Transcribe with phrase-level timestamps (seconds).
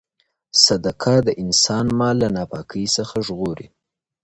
[0.65, 3.67] صدقه د انسان مال له ناپاکۍ څخه ژغوري.